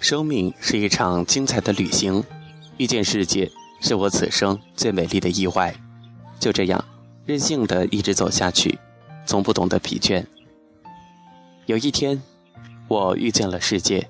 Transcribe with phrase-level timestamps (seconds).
[0.00, 2.24] 生命是一场精彩的旅行，
[2.78, 5.74] 遇见世界是我此生最美丽的意外。
[6.38, 6.82] 就这样，
[7.26, 8.78] 任性的一直走下去，
[9.26, 10.24] 从不懂得疲倦。
[11.66, 12.20] 有一天，
[12.88, 14.08] 我遇见了世界。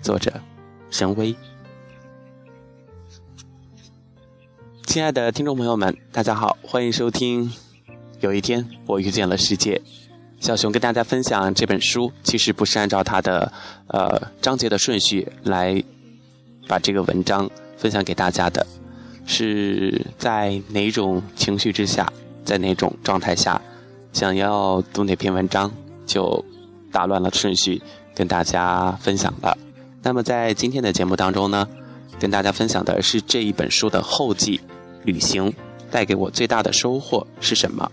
[0.00, 0.32] 作者：
[0.90, 1.34] 神威。
[4.84, 7.52] 亲爱的听众朋友们，大家好，欢迎收听。
[8.20, 9.82] 有一天，我遇见了世界。
[10.46, 13.52] 小熊跟大家分享这本书，其实不是按照它的
[13.88, 15.82] 呃章节的顺序来
[16.68, 18.64] 把这个文章分享给大家的，
[19.26, 22.12] 是在哪种情绪之下，
[22.44, 23.60] 在哪种状态下，
[24.12, 25.68] 想要读哪篇文章，
[26.06, 26.44] 就
[26.92, 27.82] 打乱了顺序
[28.14, 29.58] 跟大家分享了。
[30.00, 31.66] 那么在今天的节目当中呢，
[32.20, 34.60] 跟大家分享的是这一本书的后记，
[35.02, 35.52] 旅行
[35.90, 37.90] 带给我最大的收获是什么？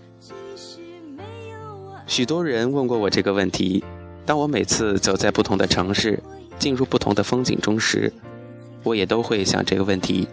[2.14, 3.84] 许多人问过我这个问题。
[4.24, 6.22] 当我每次走在不同的城市，
[6.60, 8.14] 进入不同的风景中时，
[8.84, 10.28] 我也都会想这个问题：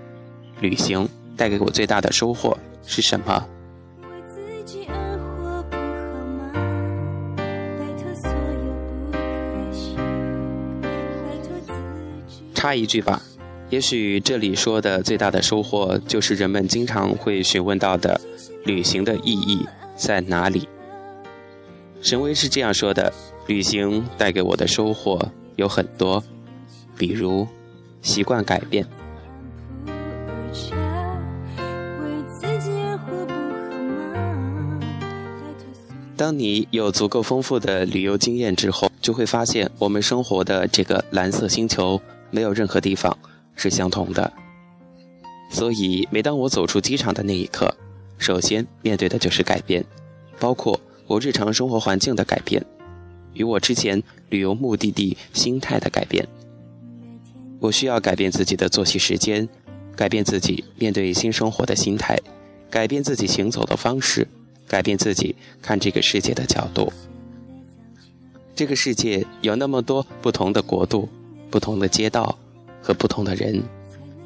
[0.61, 1.09] 旅行
[1.39, 3.47] 带给我最大的收获是什么？
[12.53, 13.23] 插一句吧，
[13.71, 18.21] 也许这里说的最大的收获，就是人们经常会询问到的：
[18.67, 20.69] 旅行的意义在哪里？
[22.03, 23.13] 神威是这样说的
[23.47, 25.21] ：“旅行带给我的收获
[25.57, 26.23] 有很多，
[26.97, 27.47] 比如
[28.01, 28.87] 习惯改变。
[36.17, 43.17] 当你有足够丰富的旅游经验之后，就会发现我们生活的这个蓝色星球没有任何地方
[43.55, 44.33] 是相同的。
[45.51, 47.75] 所以，每当我走出机场的那一刻，
[48.17, 49.85] 首先面对的就是改变，
[50.39, 52.65] 包括。”我日常生活环境的改变，
[53.35, 56.25] 与我之前旅游目的地心态的改变。
[57.59, 59.49] 我需要改变自己的作息时间，
[59.97, 62.17] 改变自己面对新生活的心态，
[62.71, 64.29] 改变自己行走的方式，
[64.69, 66.93] 改变自己看这个世界的角度。
[68.55, 71.09] 这个世界有那么多不同的国度、
[71.51, 72.39] 不同的街道
[72.81, 73.61] 和不同的人，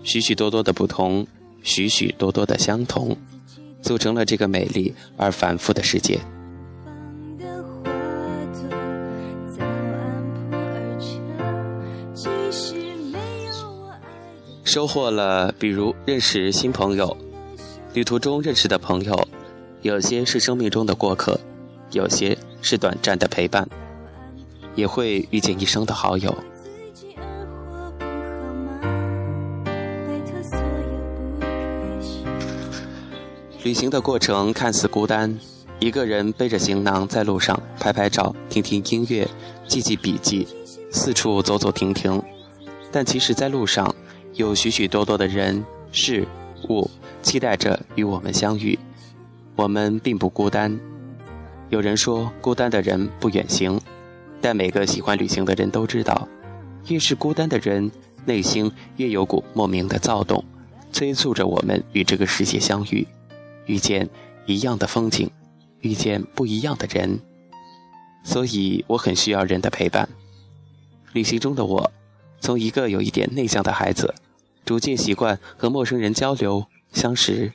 [0.03, 1.26] 许许多多的不同，
[1.62, 3.16] 许许多多的相同，
[3.80, 6.20] 组成了这个美丽而繁复的世界。
[14.74, 17.16] 收获了，比如认识新朋友，
[17.92, 19.28] 旅途中认识的朋友，
[19.82, 21.38] 有些是生命中的过客，
[21.92, 23.68] 有些是短暂的陪伴，
[24.74, 26.36] 也会遇见一生的好友。
[33.62, 35.38] 旅行的过程看似孤单，
[35.78, 39.28] 一个人背着行囊在路上拍拍照、听听音乐、
[39.68, 40.48] 记记笔记、
[40.91, 42.20] 四处走走停停，
[42.91, 43.94] 但其实，在路上。
[44.34, 46.27] 有许许多多的人事
[46.69, 46.91] 物
[47.22, 48.77] 期待着与我们相遇，
[49.55, 50.77] 我们并不孤单。
[51.71, 53.81] 有人说，孤单的人不远行，
[54.41, 56.27] 但每个喜欢旅行的人都知道，
[56.89, 57.89] 越是孤单的人，
[58.25, 60.45] 内心越有股莫名的躁动，
[60.93, 63.06] 催促着我们与这个世界相遇，
[63.66, 64.09] 遇见
[64.47, 65.31] 一样的风景，
[65.81, 67.21] 遇见不一样的人。
[68.25, 70.09] 所以，我很需要人的陪伴。
[71.12, 71.93] 旅行中的我，
[72.44, 74.15] 从一个有一点内向的孩子。
[74.66, 77.53] 逐渐习惯和陌生人交流相识，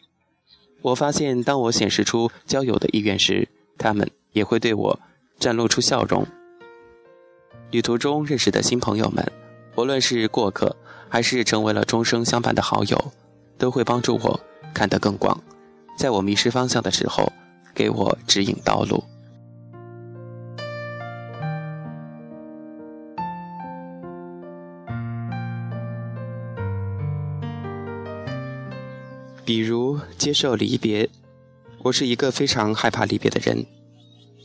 [0.81, 3.47] 我发现，当我显示出交友的意愿时，
[3.77, 4.99] 他们也会对我
[5.39, 6.25] 展露出笑容。
[7.69, 9.31] 旅途中认识的新朋友们，
[9.75, 10.75] 无论是过客，
[11.07, 13.11] 还是成为了终生相伴的好友，
[13.57, 14.39] 都会帮助我
[14.73, 15.39] 看得更广，
[15.97, 17.31] 在我迷失方向的时候，
[17.75, 19.03] 给我指引道路。
[29.49, 31.09] 比如接受离别，
[31.81, 33.65] 我是一个非常害怕离别的人。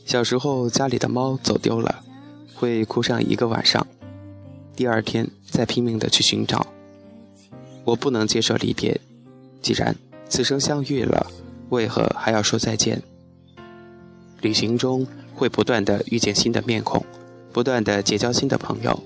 [0.03, 2.03] 小时候家里的猫走丢了，
[2.55, 3.85] 会哭上一个晚上，
[4.75, 6.65] 第二天再拼命的去寻找。
[7.83, 8.99] 我不能接受离别，
[9.61, 9.95] 既然
[10.27, 11.27] 此生相遇了，
[11.69, 12.99] 为何还要说再见？
[14.41, 15.05] 旅行中
[15.35, 17.05] 会不断的遇见新的面孔，
[17.53, 18.99] 不断的结交新的朋友，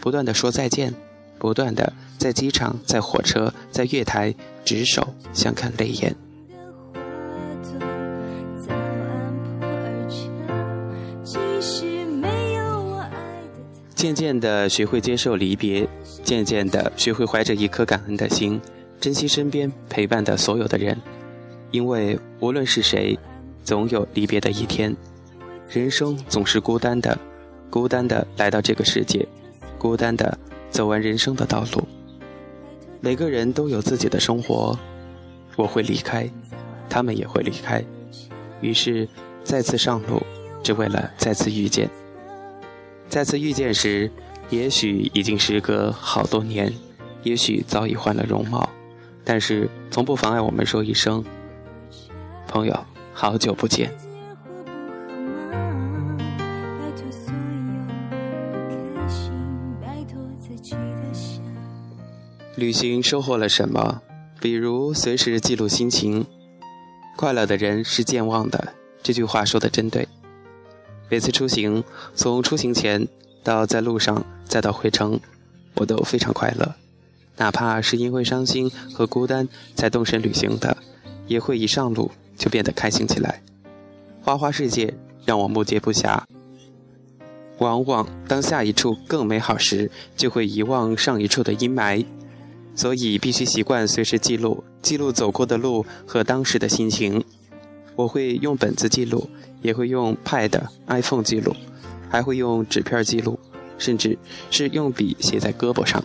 [0.00, 0.92] 不断的说再见。
[1.38, 4.34] 不断的在机场、在火车、在月台
[4.64, 6.14] 执手相看泪眼。
[13.94, 15.88] 渐渐的学会接受离别，
[16.22, 18.60] 渐渐的学会怀着一颗感恩的心，
[19.00, 20.94] 珍惜身边陪伴的所有的人，
[21.70, 23.18] 因为无论是谁，
[23.62, 24.94] 总有离别的一天。
[25.70, 27.18] 人生总是孤单的，
[27.70, 29.26] 孤单的来到这个世界，
[29.78, 30.36] 孤单的。
[30.74, 31.86] 走完人生的道路。
[33.00, 34.76] 每个人都有自己的生活，
[35.54, 36.28] 我会离开，
[36.90, 37.80] 他们也会离开，
[38.60, 39.08] 于是
[39.44, 40.20] 再次上路，
[40.64, 41.88] 只为了再次遇见。
[43.08, 44.10] 再次遇见时，
[44.50, 46.72] 也许已经时隔好多年，
[47.22, 48.68] 也许早已换了容貌，
[49.22, 51.24] 但是从不妨碍我们说一声
[52.48, 53.92] ：“朋友，好久不见。”
[62.64, 64.00] 旅行收获了什么？
[64.40, 66.24] 比如随时记录心情。
[67.14, 68.72] 快乐的人是健忘的，
[69.02, 70.08] 这句话说的真对。
[71.10, 71.84] 每次出行，
[72.14, 73.06] 从出行前
[73.42, 75.20] 到在路上，再到回程，
[75.74, 76.74] 我都非常快乐。
[77.36, 80.74] 哪怕是因为伤心和孤单才动身旅行的，
[81.26, 83.42] 也会一上路就变得开心起来。
[84.22, 84.94] 花花世界
[85.26, 86.18] 让我目犍不暇。
[87.58, 92.02] 往往当下一处更美好时，就会遗忘上一处的阴霾。
[92.74, 97.24] 所以必须习惯随时记录，记录走过的路和当时的心情。
[97.96, 99.28] 我会用本子记录，
[99.62, 101.54] 也会用 Pad、iPhone 记录，
[102.08, 103.38] 还会用纸片记录，
[103.78, 104.18] 甚至
[104.50, 106.02] 是用笔写在胳膊上。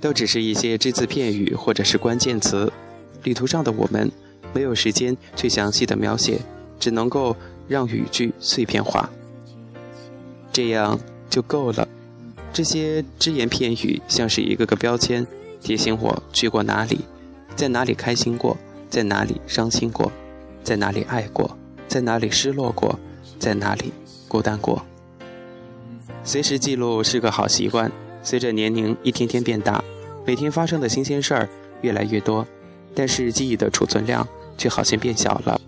[0.00, 2.70] 都只是一些只字片语或者是关键词。
[3.22, 4.10] 旅途上的我们
[4.52, 6.40] 没有时间去详细的描写，
[6.78, 7.36] 只能够
[7.68, 9.08] 让语句碎片化，
[10.52, 10.98] 这样
[11.30, 11.88] 就够了。
[12.52, 15.26] 这些只言片语像是一个个标签。
[15.62, 17.00] 提醒我去过哪里，
[17.54, 18.56] 在哪里开心过，
[18.90, 20.10] 在哪里伤心过，
[20.64, 21.56] 在哪里爱过，
[21.86, 22.98] 在哪里失落过，
[23.38, 23.92] 在哪里
[24.28, 24.84] 孤单过。
[26.24, 27.90] 随时记录是个好习惯。
[28.24, 29.82] 随着年龄一天天变大，
[30.24, 31.48] 每天发生的新鲜事儿
[31.80, 32.46] 越来越多，
[32.94, 34.26] 但是记忆的储存量
[34.56, 35.60] 却好像变小了。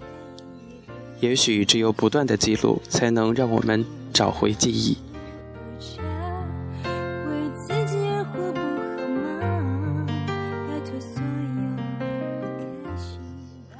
[1.18, 4.96] 也许只有不断的记录，才能让我们找回记忆。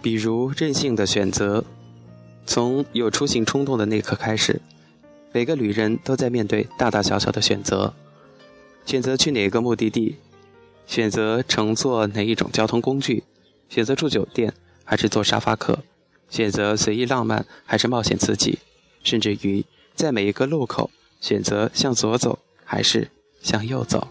[0.04, 1.64] 比如任性的选择，
[2.44, 4.60] 从有出行冲动的那刻开始，
[5.32, 7.94] 每个旅人都在面对大大小小的选择：
[8.84, 10.16] 选择去哪个目的地，
[10.86, 13.24] 选择乘坐哪一种交通工具，
[13.70, 14.52] 选择住酒店
[14.84, 15.78] 还是坐沙发客，
[16.28, 18.58] 选择随意浪漫还是冒险刺激，
[19.02, 19.64] 甚至于
[19.94, 20.90] 在每一个路口
[21.22, 23.08] 选择向左走还是
[23.40, 24.08] 向右走。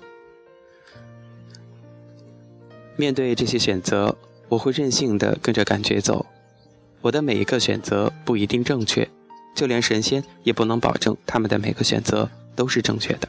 [2.96, 4.18] 面对这些选择。
[4.54, 6.28] 我会任性的跟着感觉走，
[7.02, 9.10] 我的每一个选择不一定正确，
[9.56, 13.28] 就连神仙也不能保证他们的每个选择都是正确的。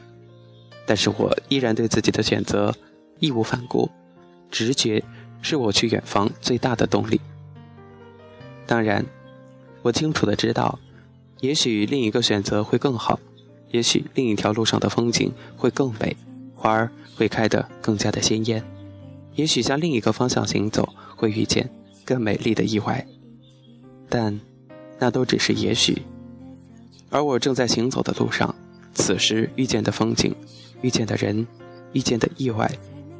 [0.85, 2.75] 但是我依然对自己的选择
[3.17, 3.89] 义无反顾，
[4.51, 5.03] 直觉
[5.41, 7.19] 是我去远方最大的动力。
[8.67, 9.03] 当然，
[9.81, 10.77] 我清楚的知道，
[11.39, 13.19] 也许另一个选择会更好，
[13.71, 16.15] 也许另一条路上的风景会更美，
[16.53, 18.63] 花儿会开得更加的鲜艳。
[19.33, 21.69] 也许向另一个方向行走，会遇见
[22.03, 23.05] 更美丽的意外，
[24.09, 24.39] 但
[24.99, 26.01] 那都只是也许。
[27.09, 28.53] 而我正在行走的路上，
[28.93, 30.35] 此时遇见的风景、
[30.81, 31.45] 遇见的人、
[31.93, 32.69] 遇见的意外，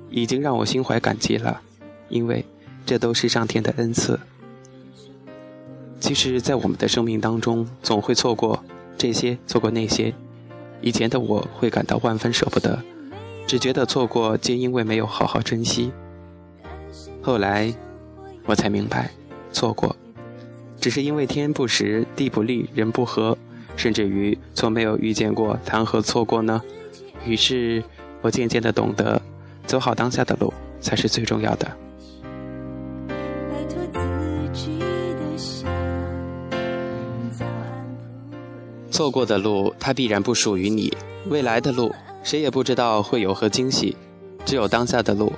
[0.09, 1.62] 已经让我心怀感激了，
[2.09, 2.44] 因为
[2.86, 4.19] 这都是上天的恩赐。
[6.00, 8.63] 其实，在我们的生命当中，总会错过
[8.97, 10.14] 这些，错过那些。
[10.81, 12.80] 以前的我会感到万分舍不得，
[13.47, 15.92] 只觉得错过皆因为没有好好珍惜。
[17.25, 17.73] 后来，
[18.45, 19.09] 我才明白，
[19.51, 19.95] 错过，
[20.79, 23.35] 只是因为天不时、地不利、人不和，
[23.75, 26.61] 甚至于从没有遇见过，谈何错过呢？
[27.25, 27.83] 于是，
[28.21, 29.19] 我渐渐的懂得，
[29.65, 31.67] 走好当下的路才是最重要的。
[38.91, 40.95] 错过的路，它必然不属于你；
[41.27, 41.91] 未来的路，
[42.21, 43.97] 谁也不知道会有何惊喜。
[44.45, 45.33] 只有当下的路。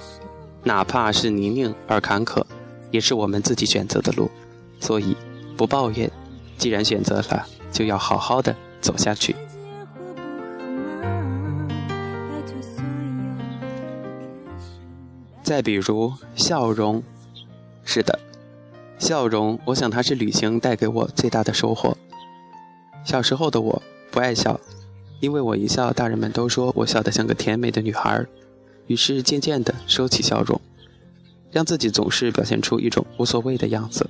[0.67, 2.43] 哪怕是泥泞而坎坷，
[2.91, 4.29] 也是我们自己选择的路，
[4.81, 5.15] 所以
[5.55, 6.11] 不抱怨。
[6.57, 9.33] 既然选择了，就要好好的走下去。
[15.41, 17.01] 再比如笑容，
[17.85, 18.19] 是的，
[18.99, 21.95] 笑容，我想它是旅行带给我最大的收获。
[23.05, 23.81] 小时候的我
[24.11, 24.59] 不爱笑，
[25.21, 28.27] 因为我一笑，大人们都说我笑得像个甜美的女孩儿。
[28.87, 30.59] 于是渐渐地收起笑容，
[31.51, 34.09] 让自己总是表现出一种无所谓的样子。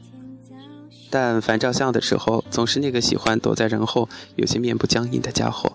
[1.10, 5.72] 但凡照相的时候，总是那个喜欢躲在人后、有些面部僵硬的家伙。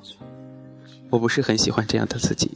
[1.10, 2.52] 我不是很喜欢这样的自己。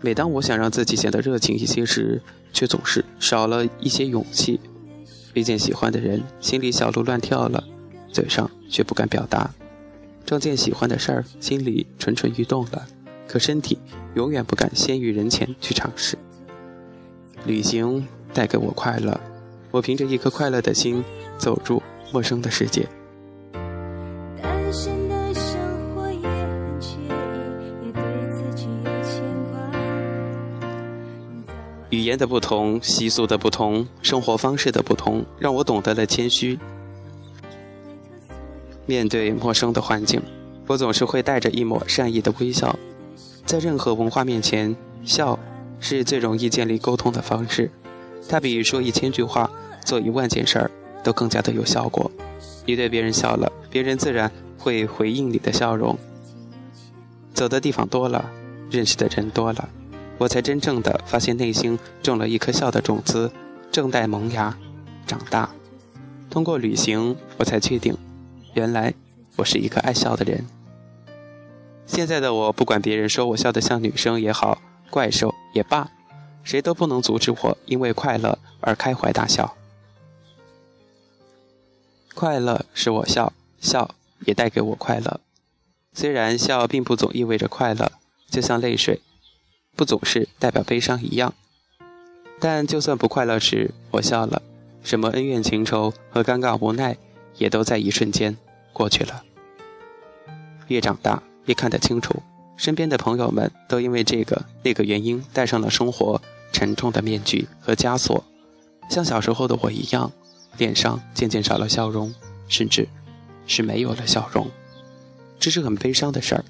[0.00, 4.60] 每当我想让自己显得热情一些时，却总是少了一些勇气。
[5.34, 7.62] 遇见喜欢的人，心里小鹿乱跳了，
[8.10, 9.50] 嘴上却不敢表达；
[10.24, 12.86] 撞见喜欢的事儿，心里蠢蠢欲动了。
[13.30, 13.78] 可身体
[14.14, 16.18] 永远不敢先于人前去尝试。
[17.46, 19.20] 旅行带给我快乐，
[19.70, 21.04] 我凭着一颗快乐的心
[21.38, 21.80] 走入
[22.12, 22.88] 陌生的世界。
[31.90, 36.58] 语言的不同，习俗的不同，生活方式的不同，让我懂得了谦虚。
[38.86, 40.20] 面对陌生的环境，
[40.66, 42.76] 我总是会带着一抹善意的微笑。
[43.50, 45.36] 在任何文化面前，笑
[45.80, 47.68] 是最容易建立沟通的方式。
[48.28, 49.50] 它比说一千句话、
[49.84, 50.70] 做一万件事儿
[51.02, 52.08] 都更加的有效果。
[52.64, 55.98] 你对别人笑了，别人自然会回应你的笑容。
[57.34, 58.30] 走的地方多了，
[58.70, 59.68] 认识的人多了。
[60.18, 63.32] 我才真正的发现，内心种了一颗笑的种子，
[63.72, 64.56] 正待萌芽、
[65.08, 65.50] 长大。
[66.30, 67.98] 通过旅行，我才确定，
[68.54, 68.94] 原来
[69.34, 70.46] 我是一个爱笑的人。
[71.86, 74.60] 现在的我，不管别人说我笑得像女生也好，
[74.90, 75.90] 怪兽也罢，
[76.44, 79.56] 谁都不能阻止我因为快乐而开怀大笑。
[82.14, 83.94] 快乐使我笑，笑
[84.26, 85.20] 也带给我快乐。
[85.92, 87.92] 虽然笑并不总意味着快乐，
[88.30, 89.00] 就像泪水。
[89.76, 91.32] 不总是代表悲伤一样，
[92.38, 94.42] 但就算不快乐时我笑了，
[94.82, 96.96] 什么恩怨情仇和尴尬无奈，
[97.36, 98.36] 也都在一瞬间
[98.72, 99.24] 过去了。
[100.68, 102.22] 越长大也看得清楚，
[102.56, 106.20] 身边的朋友们都因为这个那个原因戴上了生活
[106.52, 108.24] 沉重的面具和枷锁，
[108.88, 110.10] 像小时候的我一样，
[110.58, 112.14] 脸上渐渐少了笑容，
[112.48, 112.88] 甚至
[113.46, 114.50] 是没有了笑容，
[115.38, 116.44] 这是很悲伤的事儿。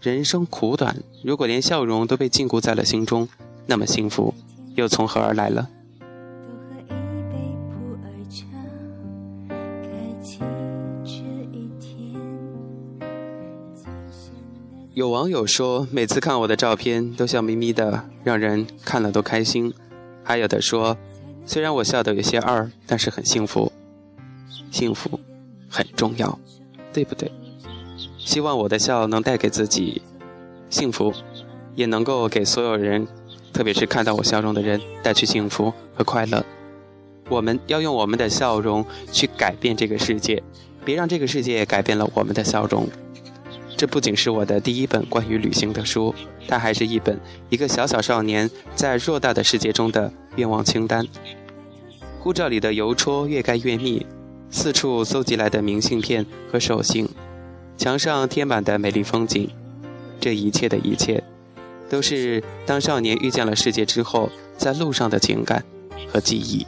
[0.00, 3.28] 人生苦短，如果连笑容都被禁锢在了心中，
[3.66, 4.34] 那么幸福
[4.74, 5.68] 又从何而来了？
[14.92, 19.72] 有网友说，每次看我的照片都笑眯眯的，让人看了都开心。
[20.24, 20.98] 还有的说，
[21.46, 23.70] 虽然我笑得有些二，但是很幸福。
[24.72, 25.20] 幸福
[25.68, 26.36] 很重要，
[26.92, 27.30] 对不对？
[28.18, 30.02] 希望我的笑能带给自己
[30.68, 31.12] 幸福，
[31.76, 33.06] 也能够给所有人，
[33.52, 36.44] 特别是看到我笑容的人带去幸福和快乐。
[37.28, 40.42] 我们要用我们的笑容去改变这个世界，
[40.84, 42.88] 别让这个世界改变了我们的笑容。
[43.80, 46.14] 这不仅是我的第一本关于旅行的书，
[46.46, 47.18] 它还是一本
[47.48, 51.08] 一个小小少年在偌大的世界中的愿望清单。
[52.18, 54.04] 护照里的邮戳越盖越密，
[54.50, 57.08] 四处搜集来的明信片和手信。
[57.78, 59.48] 墙上贴满的美丽风景，
[60.20, 61.24] 这一切的一切，
[61.88, 65.64] 都是当少年遇见了世界之后，在路上的情感
[66.06, 66.66] 和记忆。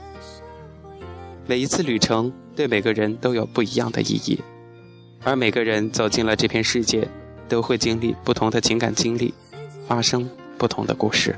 [1.46, 4.40] 每一次旅程对每个人都有不一样的意义，
[5.24, 7.06] 而每个人走进了这片世界，
[7.48, 9.32] 都会经历不同的情感经历，
[9.86, 11.36] 发生不同的故事。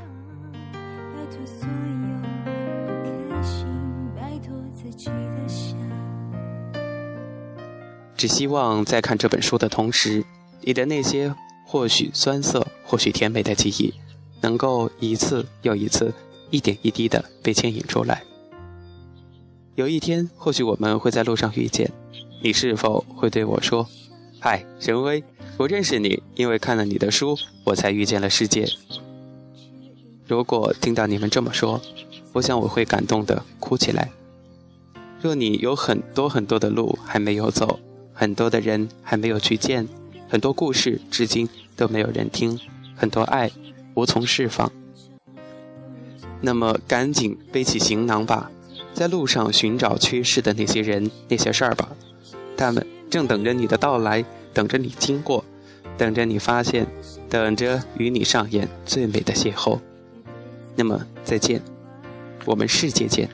[8.17, 10.23] 只希望在看这本书的同时，
[10.61, 13.93] 你的那些或许酸涩、或许甜美的记忆，
[14.41, 16.11] 能够一次又一次、
[16.49, 18.23] 一点一滴的被牵引出来。
[19.75, 21.91] 有一天，或许我们会在路上遇见，
[22.41, 23.87] 你是否会对我说
[24.39, 25.23] ：“嗨，神威，
[25.57, 28.67] 我认识你，因为看了你的书，我才遇见了世界。”
[30.27, 31.81] 如果听到你们这么说，
[32.33, 34.11] 我想我会感动的哭起来。
[35.21, 37.79] 若你有很多很多的路还没有走，
[38.13, 39.87] 很多的人还没有去见，
[40.29, 42.59] 很多故事至今都没有人听，
[42.95, 43.51] 很多爱
[43.95, 44.71] 无从释放。
[46.41, 48.51] 那么赶紧背起行囊吧，
[48.93, 51.89] 在路上寻找缺失的那些人、那些事儿吧，
[52.57, 55.43] 他们正等着你的到来，等着你经过，
[55.97, 56.87] 等着你发现，
[57.29, 59.79] 等着与你上演最美的邂逅。
[60.75, 61.61] 那么再见，
[62.45, 63.29] 我们世界见。